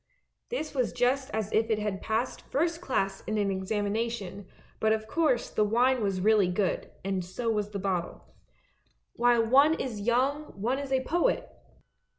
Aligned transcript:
This 0.49 0.73
was 0.73 0.93
just 0.93 1.29
as 1.29 1.51
if 1.51 1.69
it 1.69 1.77
had 1.77 2.01
passed 2.01 2.41
first 2.49 2.81
class 2.81 3.21
in 3.27 3.37
an 3.37 3.51
examination, 3.51 4.47
but 4.79 4.93
of 4.93 5.05
course 5.07 5.51
the 5.51 5.63
wine 5.63 6.01
was 6.01 6.21
really 6.21 6.47
good 6.47 6.89
and 7.05 7.23
so 7.23 7.51
was 7.51 7.69
the 7.69 7.77
bottle. 7.77 8.25
While 9.13 9.45
one 9.45 9.75
is 9.75 10.01
young 10.01 10.59
one 10.59 10.79
is 10.79 10.91
a 10.91 11.03
poet! 11.03 11.47